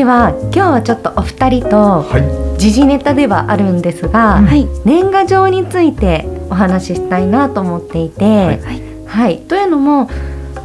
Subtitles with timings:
[0.00, 2.18] では今日はちょっとお二人とは
[2.56, 2.58] い。
[2.58, 4.66] 時事ネタではあるんですが、はい。
[4.86, 8.60] 年賀状についてお話ししたいなと思っていて、はい。
[9.04, 10.08] はい、というのも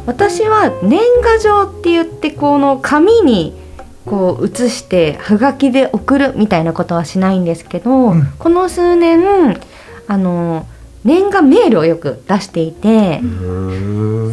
[0.06, 3.52] 私は年賀状って言ってこの紙に
[4.06, 8.32] こう写してはがきで送るみたいなことはしないんですけど、うん。
[8.38, 9.60] この数年
[10.08, 10.66] あの
[11.06, 13.20] 年賀メールをよく出していて、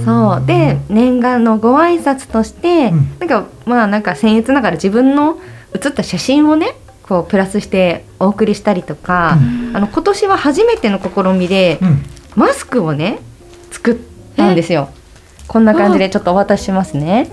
[0.04, 0.46] そう。
[0.46, 3.20] で年賀のご挨拶として、うん。
[3.20, 5.38] なんかまあなんか僭越ながら自分の
[5.74, 9.38] 写った写真をねこうプラスしてお送りしたりとか、
[9.74, 12.04] あの今年は初めての試みで、うん。
[12.36, 13.20] マスクをね
[13.70, 13.98] 作っ
[14.36, 14.90] たんですよ。
[15.48, 17.30] こんな感じでちょっとお渡ししますね。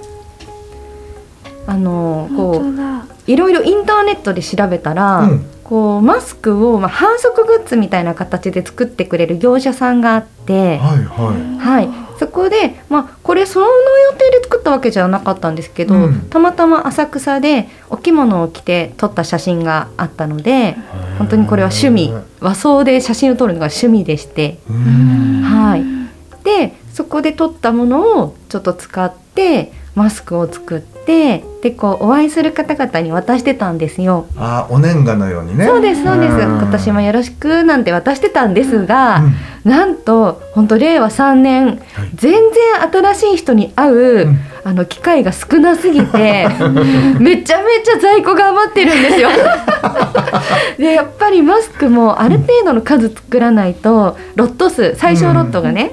[1.66, 16.22] あのこういろいろインターネットで調べたら、うんこうマスクを、まあ、反則グッズみたいな形で作ってくれる業者さんがあって、はいははい、そこで、まあ、これその予定で作ったわけじゃなかったんですけど、うん。
[16.28, 20.76] たまたま浅草でお着物を着て撮った写真があったので
[21.18, 22.12] 本当にこれは趣味。
[22.41, 25.84] 和装で写真を撮るのが趣味でして、はい、
[26.42, 29.30] でそこで撮ったものをちょっと使って
[29.95, 34.27] マスクを作ってでこうお会いする方々に渡してたんですよ。
[34.37, 35.67] あお年賀のようにね。
[35.67, 36.34] そうですそうです。
[36.34, 36.38] ん。
[36.38, 39.22] 今年もよろしくなんて渡してたんですが、
[39.65, 39.71] うん。
[39.71, 41.78] なんと本当令和3年、はい。
[42.15, 42.43] 全然
[42.91, 44.38] 新しい人に会う、うん。
[44.62, 46.47] あの機会が少なすぎて
[47.19, 49.28] めちゃめちゃ在庫が余ってるんですよ。
[50.78, 55.91] でやっぱりマスクもある程度の数作らないとロット数最小ロットがね、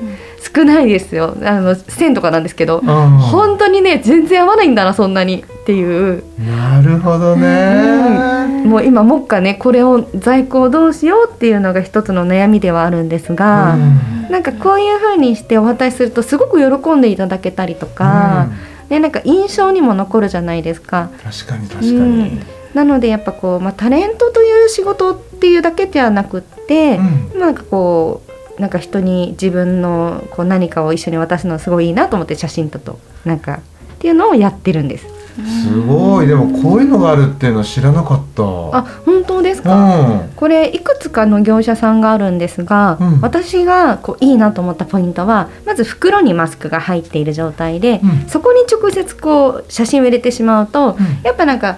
[0.57, 1.35] 少ないですよ。
[1.43, 2.87] あの1000とかなんですけど、うん。
[2.87, 5.43] 本当にね全然合わないんだなそんなに。
[5.43, 6.23] っていう。
[6.39, 8.65] なるほどね。
[8.65, 14.31] もう今もっかねこれを在庫をどうしようっていうのが一つの悩みではあるんですが、うん。
[14.31, 18.47] なんかこういう風にしてお渡しするとすごく喜んでいただけたりとか、
[18.89, 21.09] でなんか印象にも残るじゃないですか。
[21.23, 22.19] 確かに確かうん。
[22.19, 22.39] に
[22.73, 26.97] なのでやっぱこう、まあ、タレントという仕事っていうだけではなくって、
[27.33, 27.39] うん。
[27.39, 28.26] なんかこう
[28.59, 33.59] なんか人に自分のこう何かを一緒に渡すのすごいいいなと思って写真ととなんか
[33.97, 35.17] っていうのをやってるんです。
[35.37, 36.27] すごい。
[36.27, 38.43] でもこういうのがあるっていうのは知らなかった。
[38.43, 40.31] あ本当ですうか、ん。
[40.35, 43.21] これいくつかの業者さんがあるんですが、うん。
[43.21, 48.27] 私がこういいなと思ったポイントはまず袋にマスクが入っている状態で、うん。
[48.27, 51.19] そこに直接こう写真を入れてしまうと、うん。
[51.23, 51.77] やっぱなんか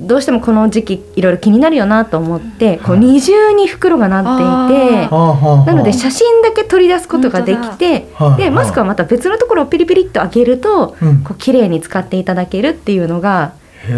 [0.00, 8.06] どうしてもこの時期いろいろ気になるよなと思って、こうはい二重に袋がなっていてなので写真だけ取り出すことができて
[8.36, 11.22] でマスクはまた別のところをピリピリっと開けると、うん。
[11.24, 13.54] こう綺麗に使っていただけるっていうのが
[13.86, 13.96] すご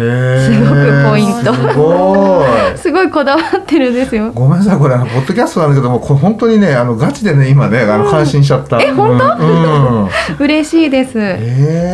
[0.75, 1.53] くポイント。
[1.53, 2.77] すごい。
[2.77, 4.31] すごいこだわってるんですよ。
[4.33, 4.77] ごめんなさい。
[4.77, 9.43] これあのポッドキャストなんだけどもこれ本当にねあのガチでね今ねあの感心しちゃった、え本当？
[9.43, 10.01] うん。
[10.01, 10.09] うん。
[10.39, 11.13] 嬉しいです。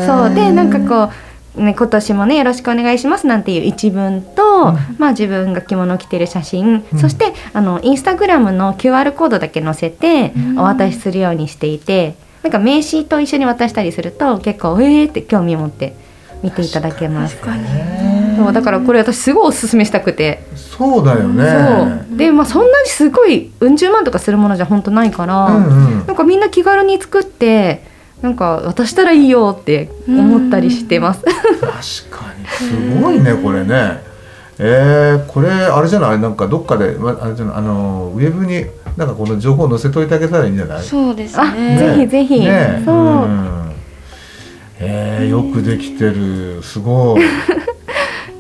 [0.08, 0.34] そう。
[0.34, 4.78] でなんかこう、ね、今年もねよろしくお願いしますなんていう一文と、うん。
[4.98, 7.00] まあ、自分が着物を着てる写真、うん。
[7.00, 10.60] そしてあのインスタグラムの QR コードだけ載せてうん。
[10.60, 15.96] お渡しするようにしていて、なんか名刺と一緒に渡したりすると結構えーって興味を持って
[16.44, 17.38] 見ていただけます。
[18.36, 22.06] そうだからこれ私すごいおすすめしたくて、そうだよね。
[22.10, 22.18] そう。
[22.18, 26.08] で、まあ、そんなにすごいうん十万とかするものじゃ本当ないから、うんうん。
[26.08, 27.93] なんかみんな気軽に作って
[28.24, 31.22] なんか渡したらいいよって思ったりしてます。
[31.22, 32.48] 確かに。
[32.48, 34.02] すごいねこれね。
[34.58, 36.20] えー、これあれじゃない？
[36.20, 37.56] なんかどっかでまあれじゃない？
[37.58, 38.66] あのウェブに
[38.96, 40.84] なんかこの情報載せといてあげたらいいんじゃない？
[40.84, 42.82] そうですあ、ねぜひぜひ、ね。
[42.86, 42.96] そう、
[43.28, 43.72] ん。
[44.80, 46.64] えー、よくできてる。
[46.64, 47.22] すごい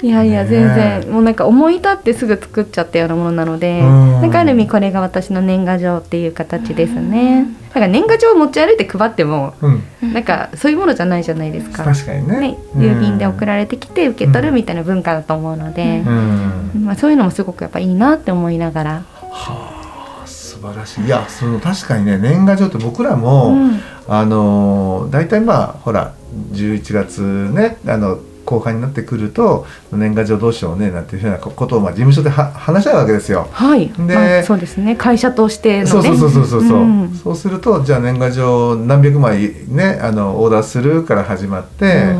[0.03, 0.49] いやいやね。
[0.49, 1.13] 全然。
[1.13, 4.21] もうなんか思い立ってすぐ作っちゃったようなものなので、うん。
[4.21, 7.47] なんかある意味これが私の年賀状っていう形ですね。
[7.69, 10.13] だから年賀状を持ち歩いて配ってもうん。
[10.13, 11.85] なんかそういうものじゃないじゃないですか。
[11.85, 12.39] 確かにね。
[12.41, 18.91] ね、郵便で送られてきて受け取るみたいな文化だと思うのでう、ん、まあ、そういうのもすごくやっぱいいなって思いながら。
[19.31, 19.79] は
[20.21, 21.05] あ素晴らしい。
[21.05, 23.79] いやその確かにね年賀状って僕らも、うん。
[24.09, 26.13] あの大体まあほら
[26.51, 33.47] 11月ねあの後半になってくると年賀状どうしようねなんていうふうなことをまあ事務所では話し合うわけですよ。
[33.51, 33.89] はい。
[33.89, 34.95] でまあそうですね。
[34.95, 35.87] 会社としてのね。
[35.87, 42.13] そうそうそうそうそう、うんそうするとじゃあ年賀状何百枚ねあのオーダーするから始まって、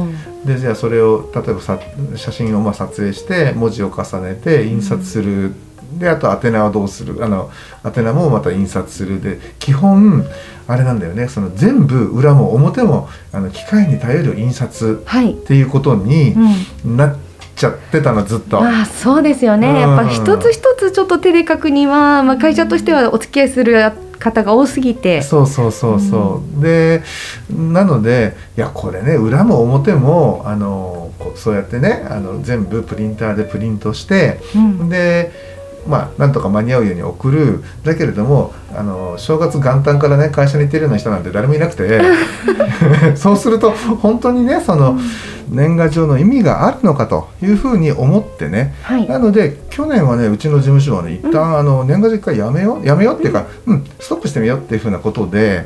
[0.45, 1.79] でじゃあそれを例えばさ
[2.15, 5.53] 写真をまあ撮影して文字を重ねて印刷する、
[5.97, 7.49] であと宛名はどうするあの
[7.85, 10.25] 宛名もまた印刷するで基本
[10.67, 15.33] あれなんだよねその全部裏も表もあの機械に頼る印刷はい。
[15.33, 16.33] っていうことに
[16.83, 16.97] うん。
[16.97, 17.17] なっ
[17.55, 18.61] ちゃってたのずっと。
[18.61, 19.69] まあそうですよね。
[19.69, 25.21] うんやっぱ一つ一つちょっと手で書くには、まあ会社としてはお付き合いする方が多すぎて。
[25.21, 27.03] そうそうそうそう、で
[27.49, 34.89] なのでいやこれね裏も表もあのそうやってねあの全部プリンターでプリントしてうん。
[34.89, 35.31] で
[35.87, 37.63] まあなんとか間に合うように送る。
[37.83, 42.01] だけれどもあの正月元旦からね会社に行ってるような人なんて誰もいなくて。
[43.15, 44.97] そうすると本当にねその
[45.49, 49.07] 年賀状の意味があるのかというふうに思ってねはい。
[49.07, 55.65] なので去年はねうちの事務所はね一旦、あの年賀状一回やめようやめようっていうか、うん、ストップしてみようっていうふうなことで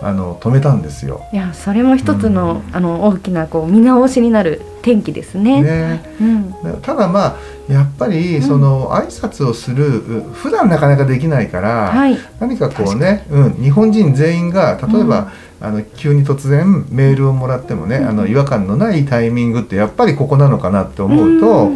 [0.00, 1.22] あの止めたんですよ。
[1.32, 5.62] いやそれも一つの、あの大きなこう見直しになる転機ですね。
[5.62, 6.80] ね、うん。
[6.82, 7.36] ただまあ
[7.68, 12.18] やっぱりその挨拶をするう普段なかなかできないから、はい。
[12.40, 21.70] 何かこうね、うん、日本人全員が例えば、あの急に突然メールをもらってもね、あの違和感のないタイミングってやっぱりここなのかなって思うと、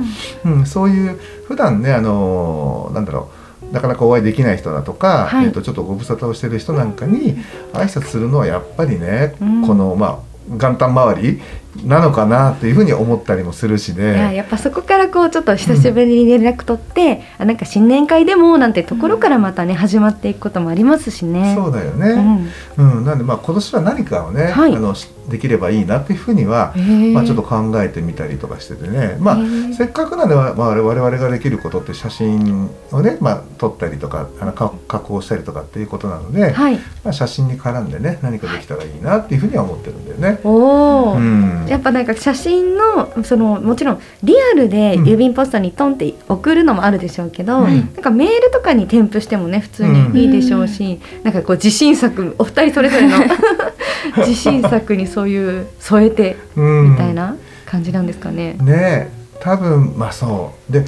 [0.45, 0.67] うん。
[0.67, 1.19] そういう
[1.49, 3.31] 普段ねあのなんだろ
[3.71, 5.47] うなかなかお会いできない人だとか、はい。
[5.47, 7.37] えー、とちょっとご無沙汰をしてる人なんかに
[7.73, 9.67] 挨拶するのはやっぱりね、うん。
[9.67, 11.41] このまあ元旦周り
[11.85, 14.35] なのかなっていうふうに思ったりもするしね。
[14.35, 21.55] やっぱそこからこうちょっと久しぶりに連絡取って、あなんか新年会でもなんてところからまたね、始まっていくこともありますしね。
[21.57, 22.49] そうだようね、ん。
[22.77, 26.75] うんなんでまあ今年は何かをね、はいあのしできればいいなっていうふうには、
[27.15, 29.39] まあ、ちょっと考えてみたりとかしててね、まあ
[29.73, 36.77] せっかくなんで、まあ、我々ができることって写真をね、まあ、撮ったりとかあのか加工したりとかっていうことなので、はい。
[37.05, 40.41] まあ、写真に絡んでね何かできたらいいなっていうふうには思ってるんだよね。
[40.45, 47.77] おお、うんやっぱなんか写真のそのもちろんリアルで郵便ポストにトンって送るのもあるでしょうけど、うん。
[47.77, 53.19] なんかメールとかに添付してもね普通にいいでしょうし、なんかこう自信作お二人それぞれの
[54.19, 56.91] 自信作にそういう添えてうん。
[56.93, 57.37] みたいな
[57.67, 58.55] 感じなんですかね。
[58.61, 59.11] ね
[59.41, 60.73] 多分まあそう。
[60.73, 60.85] で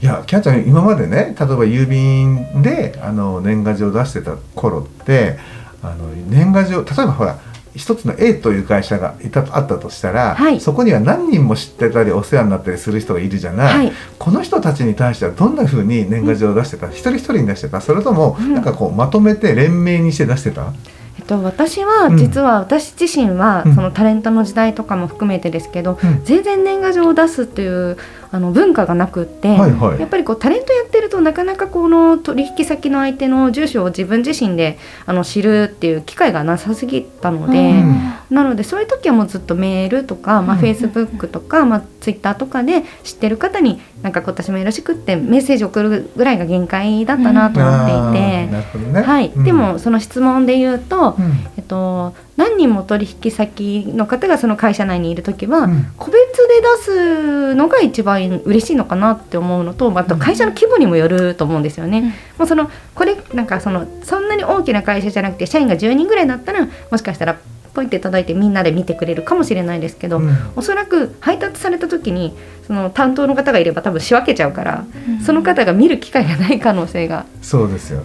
[0.00, 5.36] いやキャンちゃん今までね例えば郵便であの年賀状を出してた頃って
[5.82, 7.38] あの年賀状例えばほら
[7.74, 10.60] 一つの A という会社がいたあったとしたら、はい。
[10.60, 13.92] そこには何人も知ってたりお世話になったりする人がいるじゃない、はい。
[14.18, 17.80] この人たちに対してはどんなふうに年賀状を出してた、一人一人に出してた？
[17.80, 18.54] それとも、うん。
[18.54, 20.72] なんかこうまとめて連名にして出してた？
[21.18, 22.16] えっと、私はうん。
[22.16, 23.74] 実は私自身は、うん。
[23.74, 26.24] そのタレントの時代とかも含めてですけど、うん。
[26.24, 27.96] 全然年賀状を出すっていう
[28.30, 30.00] あの文化がなくって、はいはい。
[30.00, 38.12] やっぱりこうタレントやってるとなかなかこの取引先の相手の住所を自分自身であの知るっていう機会がなさすぎたので、うん。
[38.30, 40.60] なのでそういう時はもうずっとメールとか、まあ、うん。
[40.60, 47.98] フェイスブックとか、まあ、ツイッターとかで知ってる方になんか今年もよろしくってメッセージ送るぐらいが限界だったなと思っていて。
[47.98, 49.02] あーなるほどね。
[49.02, 49.44] はい、うん。
[49.44, 51.46] でもその質問で言うと、うん。
[51.56, 55.92] えっと、何人も取引先の方がその会社内にいる時は、うん。
[55.96, 62.14] 個別で出すのが一番嬉しいのかなって思うのとあと会社の規模にもよると思うんですよね。
[62.38, 67.38] もうそのこれなんかそのそんなに大きな会社じゃなくて社員が10人ぐらいだったらもしかしたら
[67.74, 70.36] ポイって叩いてみんなで見てくれるかもしれないですけど、うん。
[70.56, 72.34] おそらく配達された時に
[72.66, 74.84] その担当の方がいれば多分仕分けちゃうから、
[75.24, 77.24] その方が見る機会がない可能性が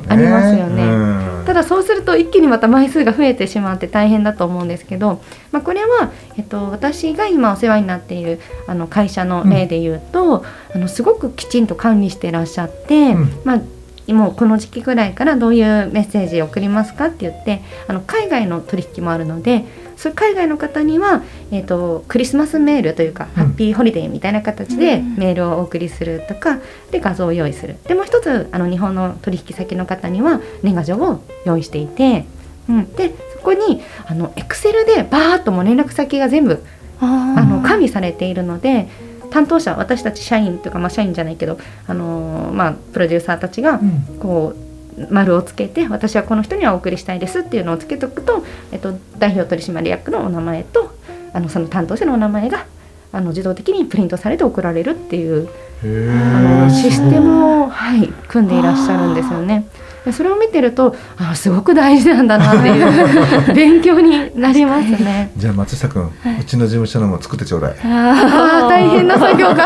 [0.08, 0.84] ありますよね。
[0.84, 1.44] うん。
[1.46, 13.42] ただそうすると一気にまた枚数が増えてしまって大変だと思うんですけど、まあ、これは、えっと、私が今お世話になっているあの会社の例で言うと、あのすごくきちんと管理してらっしゃって、うん。
[13.44, 13.62] まあ
[14.08, 25.16] もうこの時期ぐらいからどういうメッセージを送りますかって言ってあの海外の取引もあるのでそういう海外の方には、えー、とクリスマスメールというか、ハッピーホリデーみたいな形でうん。
[25.16, 26.60] メールをお送りするとか
[26.92, 27.78] で画像を用意する。
[27.88, 32.26] でもう一つあの日本の取引先の方には年賀状を用意していて、
[32.68, 36.64] うん、でそこにあのエクセルでバーッともう連絡先が全部
[37.00, 38.88] ああの管理されているので
[39.34, 44.64] 担当者私たち社員というか、まあ、社員じゃないけど、あのーまあ、プロデューサーたちがうんこう
[45.10, 50.96] 丸をつけて私はこの人にはお送りしたいですっていうのをつけとくと、えっと、代表取締役のお名前と
[51.34, 52.68] あのその担当者のお名前が
[53.12, 55.50] あの自動的にプリントされて送られるっていう
[55.84, 59.66] へあのーシステムを、はい、組んでいらっしゃるんですよね。
[60.12, 65.32] それを見てるとあすごく大事なんだなっていう 勉強になりますね。
[65.38, 66.04] じゃあ松下君、
[66.40, 67.76] うちの事務所のも作ってちょうだい。
[67.86, 69.66] ああ大変な作業が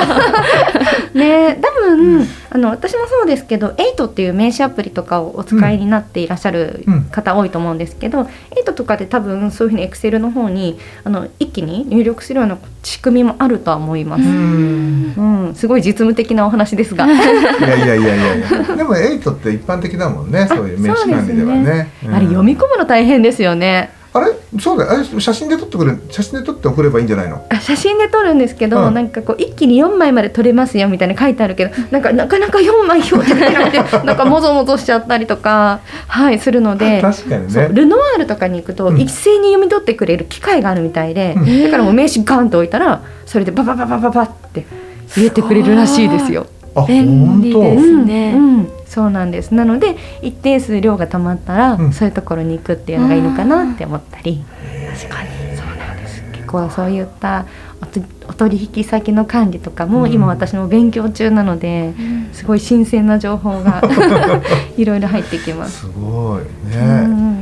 [1.14, 14.24] ね多分、あの私もそうですけど「エイトっていう名刺アプリとかをお使いになっていらっしゃる方多いと思うんですけど「エイトとかで多分そういうふうにエクセルの方にあの一気に入力するような仕組みもあるとは思います。
[14.24, 17.06] うんすごい実務的なお話ですが。
[17.06, 21.64] いやいやいやいや でも「エイトって一般的だもんねそういう名刺管理ではね。
[21.64, 23.97] ねうん、あれ読み込むの大変ですよね。
[24.14, 24.28] あれ？
[24.60, 24.92] そうだよ。
[24.92, 25.22] あれ？
[25.22, 27.46] 写真で撮ってくれ写真で撮って送ればいいんじゃないの？
[27.50, 37.70] あ写真で撮るんですけど、うん、なんかこう一気に4枚まで撮れますよみたいな書いてあるけどなんかなかなか4枚表示なくて なんかもぞもぞしちゃったりとかはいするので確かにね。
[37.72, 44.66] ルノワールとかに行くと、一斉に読み取ってくれる機械があるみたいで、うん、だからもう名刺ガンと置いたらそれでババババババって
[45.16, 46.48] 入れてくれるらしいですよ。
[46.86, 49.54] 便利ですね、うん、そうなんです。
[49.54, 54.44] なので一定数量がたまったら、そういうところに行くっていうのがいいのかなって思ったり。
[54.94, 56.24] 確かにそうなんです。
[56.32, 57.46] 結構そういった
[58.28, 63.82] お取引先の管理とかも今私も勉強中なので、うん、すごい新鮮な情報が
[64.78, 65.82] いろいろ入ってきます。
[65.82, 67.37] すごいね、うん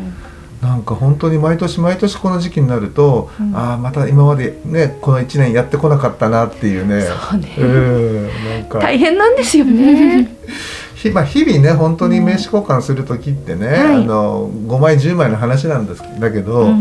[0.65, 7.01] なんか本当に毎年毎年この時期になると、うん、ああまた今までねこの1年やってこなかったなっていうね。
[7.03, 8.79] そうね、うん、なんか。
[8.79, 10.35] 大変なんですよね。
[10.95, 16.73] ひまあ、日々ね本当に名刺交換する時ってね、うん、あの5枚10枚の話なんですだけど、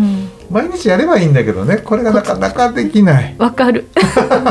[0.51, 3.35] 毎日やればいいんだけどねこれがなかなかできない。
[3.37, 3.87] わかる。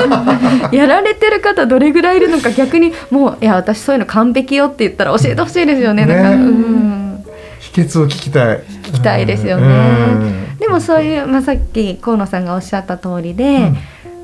[0.72, 7.24] やられてる方どれぐらいいるのか逆にもういや私そういうの完璧よって言ったら教えてほしいですよね、ね、なんか、うん、
[7.60, 8.64] 秘訣を聞きたい。
[8.83, 13.78] 聞きたいですよね、でもそういう、まあ、さっき河野さんがおっしゃった通りで、うん。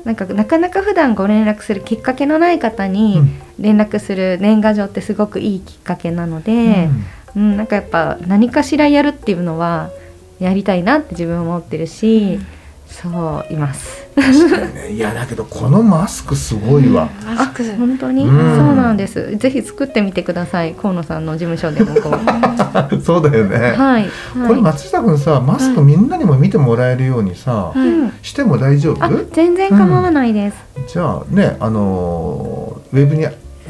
[0.04, 3.20] なんかなかなか普段ご連絡するきっかけのない方に
[3.58, 6.88] 連絡する年賀状ってすごくいいきっかけなので、
[7.36, 9.90] うん、うん、なんかやっぱ何かしらやるっていうのは
[10.38, 12.46] やりたいなって自分は思ってるし、うん、
[12.90, 14.08] そういます。
[14.16, 17.08] ね、いやだけどこのマスクすごいわ。
[17.24, 19.36] マスク本当に、うん、そうなんです。
[19.36, 20.74] ぜひ作ってみてください。
[20.74, 22.10] 河野さんの事務所でもこ
[22.90, 23.00] う。
[23.00, 23.72] そうだよね。
[23.72, 24.10] はい。
[24.46, 29.24] これ松下君さマスクみんなにも見てもらえるようにさ、はい、しても大丈夫？
[29.32, 30.56] 全然構わないです。
[30.76, 33.26] うん、じゃあねあのウェブに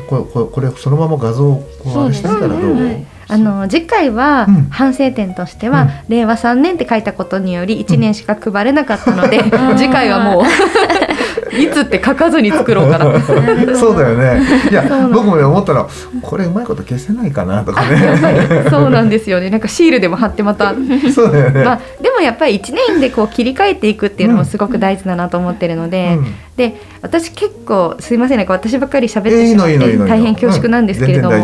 [0.09, 3.07] これこれそのまま画像をこうしてみたらどう？
[3.31, 10.43] あの次回は反省点としては、うん、令和3年って書いたことにより1年しか配れなかったので、うん、次回はもう
[11.59, 13.21] いつって書かずに作ろうかな
[13.77, 14.43] そうだよね。
[14.71, 15.87] いや僕もね思ったら
[16.23, 18.67] これうまいこと消せないかなとかね。
[18.71, 19.51] そうなんですよね。
[19.51, 20.75] なんかシールでも貼ってまた。
[21.15, 28.39] そうだよね、まあ、でもやっぱり1年でこう切り替えていくっていうのもすごく大事だなと思ってるので、うん、で私結構すいません。
[28.39, 31.37] ね私ばっかり喋ってしまって大変恐縮なんですけれども、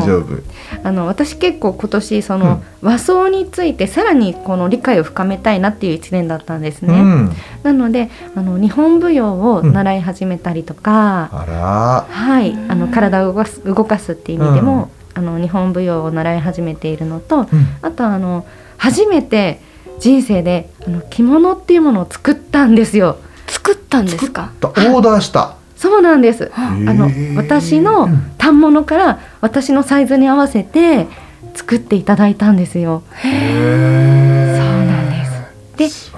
[0.82, 6.94] あの私結構今年その和装についてさらにこの理解を深めたいなっていう1年だったんですね。
[6.94, 7.32] うん、
[7.64, 17.48] なのであの日本舞踊を習い始めたりとか、うん、はいあの体を動かす動かすっていう意味でも、あの日本舞踊を習い始めているのと、
[17.82, 19.60] あとあの初めて
[19.98, 23.18] 人生であの着物っていうものを作ったんですよ。
[23.48, 24.52] 作ったんですか？
[24.62, 25.56] オーダーした。
[25.76, 26.52] そうなんです。
[26.54, 31.08] あの私の反物から私のサイズに合わせて
[31.56, 33.02] 作っていただいたんですよ。
[33.22, 36.12] そうなんです。
[36.14, 36.16] で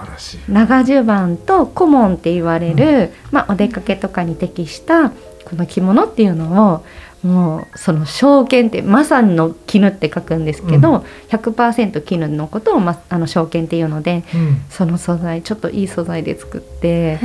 [0.49, 6.85] 長襦袢と顧問って言われる、うん、まあ、お出かけとかに適したこの着物っていうのを
[7.27, 17.19] もうその証券ってまさにの絹って書くんですけど、うん、100%絹のことを、ま、あの証券っていうので、うん、その素材ちょっといい素材で作って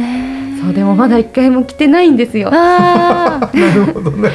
[0.61, 2.49] そうでもまだ一回も着てないんですよ。
[2.51, 4.31] なるほどね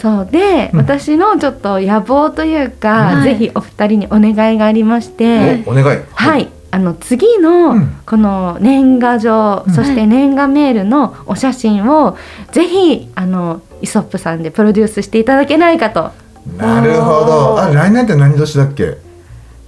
[0.00, 7.74] そうで、うん、私のちょっと野望というか、はい、ぜひお二人にお願いがありましてお願いはい、はいあの次の
[8.06, 12.16] この年賀状、うん、そして年賀メールのお写真を
[12.52, 16.12] ぜひあのイソップさんでプロデュースしていただけないかと。
[16.56, 17.60] なるほど。
[17.60, 18.98] あ来年って何年だっけ？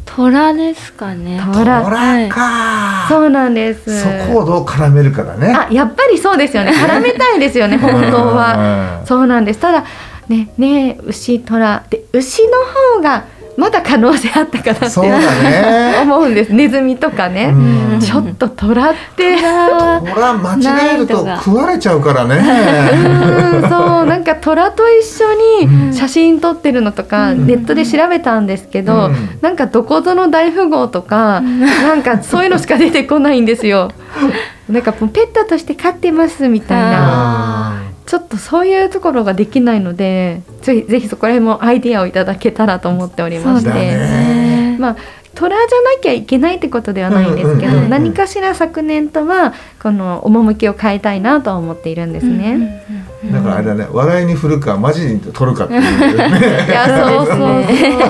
[0.04, 1.40] 虎ですかね。
[1.52, 4.00] 虎か、そうなんです。
[4.00, 5.52] そこをどう絡めるかだね。
[5.52, 6.70] あ、やっぱりそうですよね。
[6.70, 7.78] 絡めたいですよね。
[7.78, 9.02] 本当は。
[9.06, 9.58] そうなんです。
[9.58, 9.84] ただ
[10.28, 11.84] ねね牛虎。
[11.90, 12.52] で牛の
[12.96, 13.24] 方が
[13.56, 16.54] まだ可能性あったかなって、ね、 思うんです。
[16.54, 17.54] ネズミとかね。
[18.00, 19.36] ちょっと虎って。
[19.36, 22.36] 虎間違えると食われちゃうからね。
[22.36, 24.06] うんそう。
[24.06, 33.90] なんか虎と一緒に写真撮ってるのとか、ネットで調べたんですけど、うん、なんかどこぞの大富豪とか、なんかそういうのしか出てこないんですよ。
[34.68, 37.81] なんかペットとして飼ってますみたいな
[38.12, 44.76] ちょっとそういうところができないのでぜひぜひそこら辺もアイディアをいただけたらと思っておりまして、ね。
[44.78, 44.96] まあ
[45.34, 47.88] 虎じゃなきゃいけないってことではないんですけど、うんうんうんうん。
[47.88, 52.84] 何かしら昨年とはこの趣を変えたいなとは思っているんですね。
[53.32, 55.86] だからあれだね笑いに振るかマジに取るかっていうね。
[56.68, 58.02] いやそうそうそうですね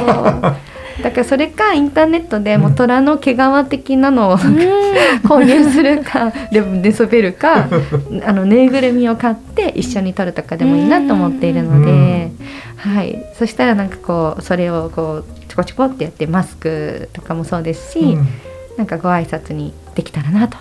[1.03, 7.69] だからそれかインターネットでもう虎の毛皮的なのを購入するかで寝そべるか
[8.27, 12.31] あのぬいぐるみを買って一緒に撮るとかでもいいなと思っているので、
[12.77, 18.27] はい、そしたらなんかこうそれをこうちょこちょこってやってマスクとかもそうですし、うん。
[18.77, 20.57] なんかご挨拶にできたらなと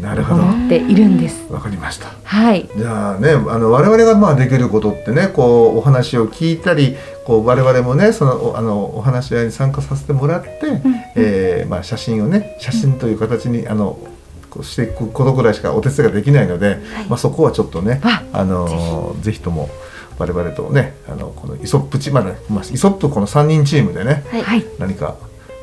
[0.00, 0.42] なるほど。
[0.42, 1.52] 思っているんです。
[1.52, 2.08] わかりました。
[2.24, 6.96] はい、じゃあねあの我々がまあできることってねこうお話を聞いたり
[7.26, 10.50] こう我々もねそのおあのお話し合いに参加させてもらって、
[11.14, 13.98] えーまあ、写真をね写真という形にあの
[14.48, 19.40] こうしていくことぐらいしかお手伝いができないので、まあ、そこはちょっとねああのぜひ。
[19.40, 19.68] とも
[20.18, 24.42] 我々とねあのこのイソップチーム、まあねまあ、イソップこの3人チームでねはい。
[24.42, 25.16] はい、何か、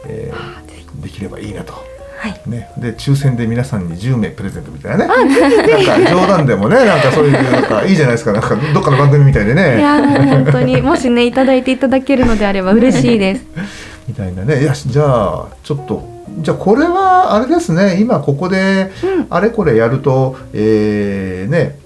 [0.06, 0.70] えー
[1.02, 1.74] できればいいなと。
[2.20, 2.42] はい。
[2.48, 5.08] ね、で抽選で皆さんに10名プレゼントみたいなね。
[5.08, 8.34] なんか冗談でもねなんかそういうなんかいいじゃないですか。
[8.34, 13.46] なんかどっかの番組みたいでいねやもう本当にもしねいただいていただけるのであれば嬉しいです。
[14.06, 14.62] みたいなね。
[14.62, 16.06] いやじゃあちょっと
[16.40, 17.98] じゃあこれはあれですね。
[18.02, 19.28] 今ここでうん。
[19.30, 21.80] あれこれやると、えーね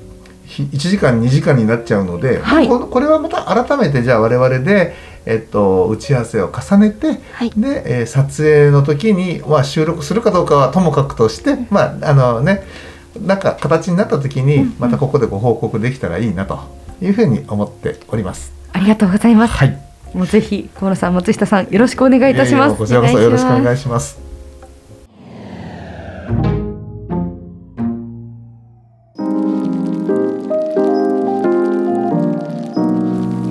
[0.46, 2.68] ひ1時間2時間になっちゃうので、はい。
[2.68, 12.64] ここれはまた改めてじゃあ我々で、えっと、打ち合わせを重ねて、はいで、えー撮影の時に、まあ、収録するかどうかはともかくとして、まああのね
[13.20, 16.60] なんか形になった時にまたここでご報告できたらいいなと
[17.02, 18.52] いうふうに思っております。
[18.74, 19.54] ありがとうございます。
[19.54, 19.80] はい、
[20.14, 22.76] もうぜひ河野さん松下さんよろしくお願いいたします。
[22.76, 24.20] こちらこそよろしくお願いします。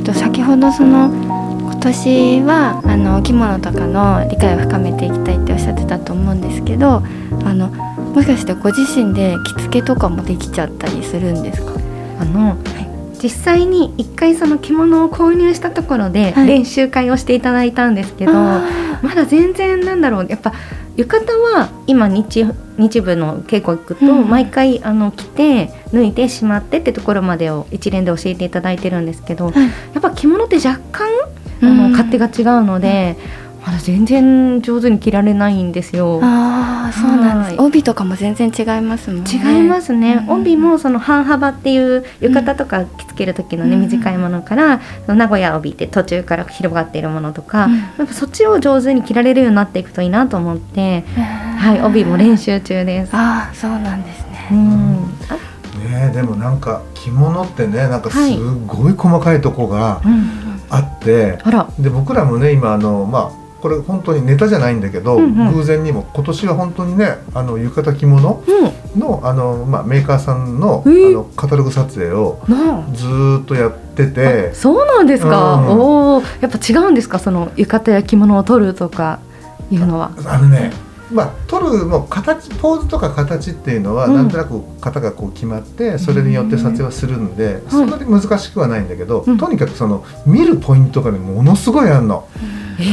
[0.04, 1.31] と先ほどその今
[1.82, 7.02] 年はあのお着物とかの理解を深めていきたいっておっしゃってたと思うんですけど
[7.44, 11.72] あのもしかしてご自身で着付けとかもできちゃったりするんですか？
[12.20, 12.56] あの、
[13.22, 16.46] 実際に一回その着物を購入したところではい。
[16.46, 18.62] 練習会をしていただいたんですけど、あ
[19.02, 20.26] まだ全然なんだろう。
[20.28, 20.52] やっぱ
[20.96, 22.44] 浴衣は今日
[22.76, 24.28] 日部の稽古行くとうん。
[24.28, 29.54] 毎回あの着て脱いでしまってってところまでを一連で教えていただいてるんですけど、はい。
[29.54, 31.08] やっぱ着物って若干
[31.62, 31.76] あうん。
[31.78, 33.16] の勝手が違うので、
[33.64, 36.18] まだ全然上手に着られないんですよ。
[36.20, 37.56] あーそうなんです。
[37.56, 37.66] はい。
[37.66, 39.30] 帯とかも全然違いますもんね。
[39.30, 51.02] 違いますね、うん帯もその半幅っていう浴衣とか着付ける時のね、うん短いものから名古屋帯って途中から広がっているものとか、うんやっぱそっちを上手に着られるようになっていくといいなと思って、
[51.58, 53.10] はい、帯も練習中です。
[53.14, 54.48] ああそうなんですね。
[54.50, 54.58] うん、
[55.28, 55.34] あ
[55.88, 60.41] ねえでもなんか着物ってねなんかすはいごい細かいとこがうん、
[60.72, 65.54] あって、あら、で僕らもね今あのまあこれ本当にネタじゃないんだけど、うんうん。
[65.54, 68.42] 偶然にも今年は本当にねあの浴衣着物
[68.94, 71.08] うん、のあの、まあ、メーカーさんの,、えー。
[71.10, 74.50] あのカタログ撮影をなずーっとやってて。
[74.52, 75.54] あ、そうなんですか。
[75.54, 79.20] うんおお、やっぱ違うんですか、その浴衣や着物を取るとか
[79.70, 80.10] いうのは。
[80.26, 80.72] あのね
[81.12, 84.14] まあ撮るもう形ポーズとか形っていうのは、うん。
[84.14, 87.36] なんとなく型がこう決まってそれによって撮影はするん。
[87.36, 89.38] で、そんなに難しくはないんだけど、うん。
[89.38, 92.28] とにかくその見るポイントがねものすごいあるの。
[92.78, 92.84] え、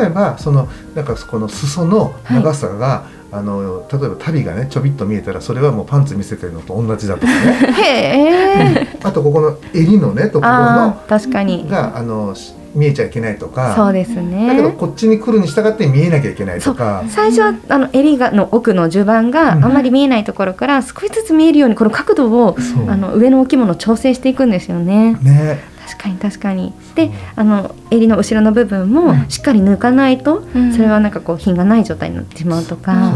[0.00, 8.98] 例えばそのなんかこの裾の長さが、あの例えば足袋がねちょびっと見えたらそれはもうパンツ見せてるのと同じだとかね。
[9.02, 11.68] あとここの襟のねところあのあ、確かに。
[11.68, 13.74] があのし見えちゃいけないとか。
[13.74, 14.32] そうですだけど
[14.68, 14.74] ね。
[14.78, 17.04] こっちに来るに従って見えなきゃいけないとか。
[17.08, 19.64] 最初はあの襟がの奥の襦袢があうん。
[19.64, 22.90] んまり見えないところから少しずつ見えるようにこの角度をそう。
[22.90, 25.14] あの上のお着物を調整していくんですよね。
[25.22, 25.58] ね。
[25.88, 26.72] 確かに確かに。
[26.94, 29.24] で、あの襟の後ろの部分もうん。
[29.28, 30.72] しっかり抜かないと、うん。
[30.72, 33.12] それはなんかこう品がない状態になってしまうとか、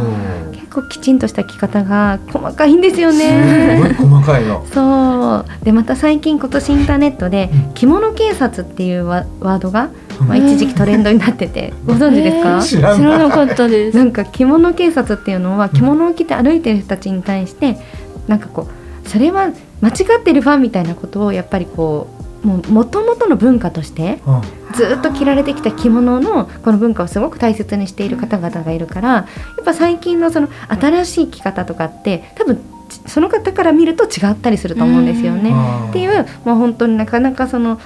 [0.75, 3.79] そう結構きちんとした着方が細かいんですよすね。
[3.81, 4.67] ごい細かいの。
[4.67, 5.65] そう。
[5.65, 7.75] でまた最近今年インターネットでうん。
[7.75, 13.97] 着物警察っていうワワードが、まあ、うん一時期トレンドになっててご存知ですか、知らん知らなかったです。
[13.97, 17.79] なんか着物警察っていうのは着物を着て歩いてる人たちに対して
[18.27, 18.69] なんかこ
[19.05, 22.14] うそれは間違ってるファンみたいなことをやっぱりこう
[22.45, 24.43] もともとの文化としてうん。
[24.75, 29.27] ずっと着られてきた着物のこの文化をすごく大切にしている方々がいるからや
[29.61, 32.61] っぱ最近のその新しい着方とかって多分
[33.07, 35.55] その方から見ると違ったりすると思うんですよね。
[35.91, 37.81] っていう、まあ、本当になかなかその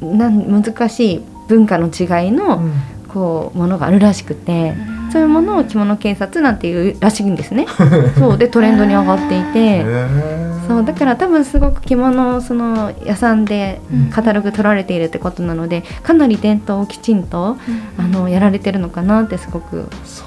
[0.00, 2.72] なん難しい文化の違いの、うん。
[3.12, 4.74] こうものがあるらしくて、
[5.12, 7.66] そういうものを着物警察なんていうらしいんですね。
[8.18, 8.38] そう。
[8.38, 10.68] でトレンドに上がっていへて、ー。
[10.68, 10.84] そう。
[10.84, 14.10] だから多分すごく着物をその屋さんでうん。
[14.10, 17.56] カタログ取られているってことなのでかなり伝統をきちんと
[17.98, 19.88] あのやられてるのかなってすごく。
[20.04, 20.26] そう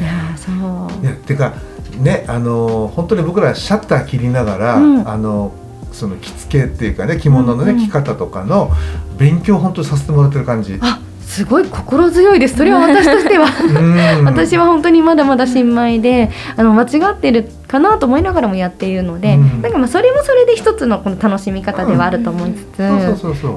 [0.00, 1.04] いやだよねーそう。
[1.04, 1.54] いやてか
[2.00, 5.08] ねあの本当に僕らシャッター切りながら、うん。
[5.08, 5.52] あの
[5.92, 7.86] その着付けっていうかね着物のね、うんうん。
[7.86, 8.70] 着方とかの
[9.18, 10.78] 勉強を本当にさせてもらってる感じ。
[10.80, 12.56] あすごい心強いです。
[12.56, 13.46] それは私としては。
[14.18, 14.24] うん。
[14.24, 19.62] 私は本当にまだまだ新米であの間違ってるかなと思いながらもやっているので、うん。
[19.62, 22.80] なんかまあそれもそれで一つのこの楽しみ方ではあると思いつつ。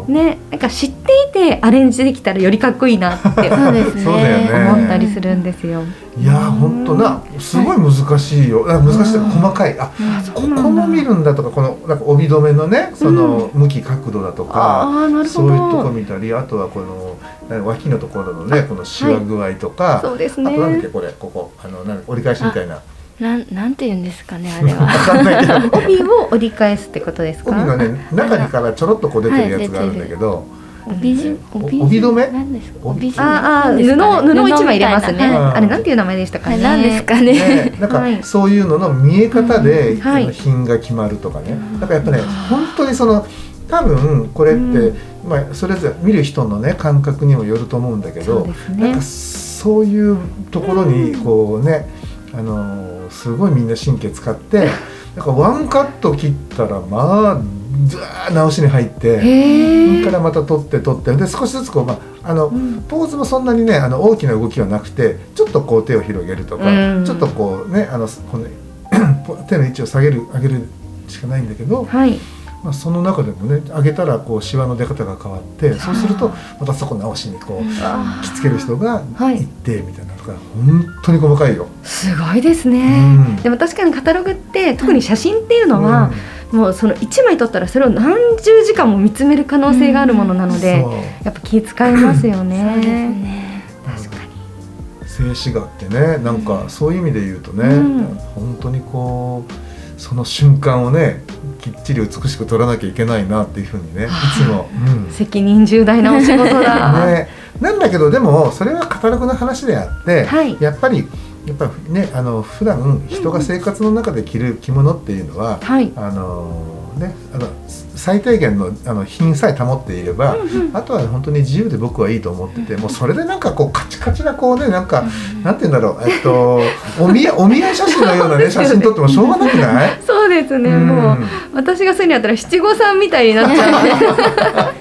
[0.09, 4.49] ねなんか知っていてアレンジできたらよりかっこいいなって そうですね。
[4.73, 5.83] 思ったりするんですよ。
[6.17, 8.65] いやー本当なすごい難しいよ。
[8.69, 9.79] あ難しいというか細かい。
[9.79, 9.91] あ
[10.33, 15.91] ここも見るんだとかこのなんか帯留めのねその向き角度だとか、ああなるほそういうとこど。
[15.91, 17.17] 見たりあとはこの
[17.65, 20.89] 脇のところのねこのシワ具合とか、そうですあとなんだっけね。
[20.89, 22.81] これここあのなん折り返しみたいな。
[23.19, 27.51] なんなんて言うんですかねあれわは帯を折り返すってことですか？
[27.51, 30.45] 帯のね中にからちょろっとこう出てるやつがあるんだけど、
[30.87, 32.31] 帯じお帯帯留め？
[32.31, 32.79] なんですか？
[32.89, 35.23] 帯ああ布布一枚入れますね。
[35.25, 36.55] あれなんていう名前でしたかね。
[36.55, 37.33] はい何ですかね。
[37.33, 38.17] ね、なんはい。
[38.17, 39.97] かそういうのの見え方で
[40.33, 43.25] 品が決まるとかね、だからやっぱね本当にその
[43.69, 44.95] 多分これって、うん。
[45.29, 49.01] まあ、それぞれ見る人のね感覚にもよると思うんだけど、なんか。
[49.01, 50.17] そういう
[50.49, 51.87] ところにこうね、
[52.33, 54.69] あのーすごいみんな神経使って
[55.15, 57.41] なんかワンカット切ったらまあ
[57.85, 59.19] ずー直しに入って。
[59.19, 68.47] それからまた取って取ってで少しずつこう、まあ、あのうんポーズもそんなにねあの大きな動きはなくてちょっとこう手を広げるとか、うんちょっとこうねあのこの
[69.47, 70.67] 手の位置を下げる上げる
[71.07, 72.19] しかないんだけど、はい。
[72.63, 76.29] まあ、その中でもね上げたらこうシワの出方が変わってそうすると
[76.59, 81.67] またそこ直しにこうあ着付ける人がはい行ってみたいなとか本当に細かいよ。
[81.81, 83.15] すごいですね。
[83.27, 86.11] うんでも確かにカタログって特に写真っていうのは、
[86.51, 90.85] もうその1枚撮ったらそれを何十時間も見つめる可能性があるものなので、
[91.23, 92.47] やっぱ気遣いますよそう。
[92.47, 93.09] ですね。
[93.09, 95.09] ね確かに。
[95.35, 98.03] 静止画ってねなんかそういう意味で言うとね、うん。
[98.35, 101.23] 本当にこうその瞬間をね
[101.59, 104.07] きっちり美しく撮らなきゃいけないなっていうふうにねい
[104.43, 104.69] つも、
[105.05, 105.11] うん。
[105.11, 107.05] 責任重大なお仕事だ。
[107.07, 107.29] ね、
[107.61, 110.57] なんだけどでもそれはカタログの話であって、はい。
[110.59, 111.07] やっぱり
[111.45, 115.91] やっぱねあの普段人が生活の中で着る着物っていうのは、はい。
[115.95, 117.47] あのねあの
[117.95, 120.35] 最低限のあの品さえ保っていれば、
[120.73, 125.03] あとは本当に自由で僕はいいと思っててもうそれでなんかこうカチカチなこうねなんか、
[125.43, 126.61] なんて言うんだろうえっと
[126.99, 129.99] お見合い お見合い写真のようなね写真撮ってもしょうがなくない？
[130.05, 130.69] そうですね。
[130.69, 131.17] もう
[131.55, 133.71] 私がそういうのやったら七五三みたいになっちゃう。
[133.71, 134.80] の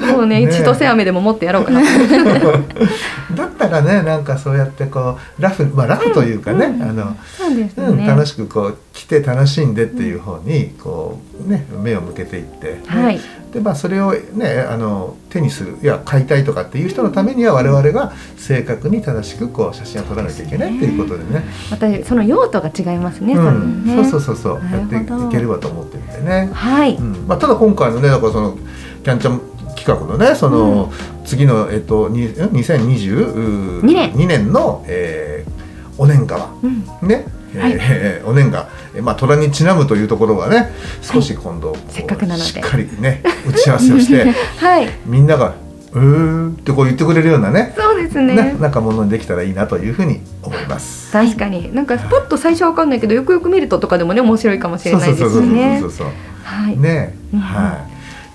[0.00, 0.12] で。
[0.12, 1.80] もうね、ね千歳飴でも持ってやろうかな。
[3.34, 8.06] だったらねなんかそうやってこうラフまあラフというかね、あのそうですうん、ね。
[8.06, 13.20] 楽しくこう来て楽しんでっていう方にこうね目を向けていって、ねはい。
[13.52, 23.34] でまあそれをねあの手にするいや買いたいとかっていう人のためには我々が正確に正しくこう写真を撮らなきゃいけないっていうことでね、またその用途が違いますね。
[23.34, 26.96] うん、れねそうそうそうそうなやっていければと思ってるんでね、はい。
[26.96, 28.56] うんまあ、ただ今回のねだからその
[29.02, 29.49] キャンチャン
[29.84, 30.92] 企画のねその、
[31.24, 35.60] 次の、えっと、にん2022年年の、えー
[35.98, 36.78] お年賀はうん。
[37.06, 44.24] ね、えー お年賀、えーまあ虎にちなむというところはね少し今度、こうせっかくなのでしっかりね打ち合わせをして
[44.58, 44.88] はい。
[45.04, 45.52] みんなが
[45.92, 48.56] 「うー」ってこう言ってくれるようなねそうですねね。
[48.58, 51.12] なんかものにできたらいいなというふうに思います。
[51.12, 55.90] 確かになんかパッと最初わかんないけどよくよく見るととかでもね面白いかもしれないですしそうねそう。
[55.90, 56.12] そうそう
[56.44, 56.78] はい。
[56.78, 57.89] ね、うんはい。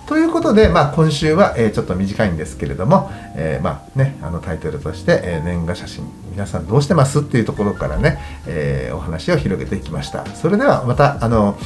[0.07, 7.21] ということで、まあ、今週は、えーちょっと短いんですけれども、えーまあね、あのタイトルとして、えー年賀写真皆さんどうしてます？
[7.21, 10.25] っていうところからね、えーお話を広げていきました。
[10.27, 11.57] それではまたあの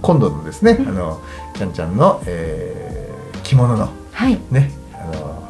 [0.00, 1.20] 今度のですね、あの
[1.54, 4.38] ちゃんちゃんの、えー着物のはい。
[4.50, 4.70] ね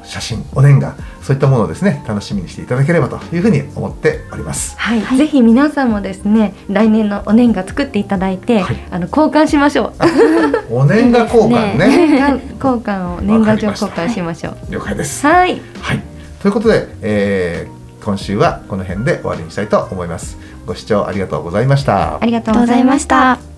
[0.07, 4.79] 写真お年賀そういったものをですね楽しみにしていただければというふうに思っております。
[4.79, 9.93] はい、ぜひ皆さんもですね来年のお年賀作っていただいて、はいあの交換しましょ
[10.71, 10.75] う。
[10.75, 14.57] お年賀交換ね 年賀交換を年賀状交換しましょう。
[14.71, 15.27] 了解です。
[15.27, 16.03] はい、はい、
[16.41, 20.39] ということで、えー今週はこの辺で終わりにしたいと思います。
[20.65, 23.56] ご視聴ありがとうございましたありがとうございました。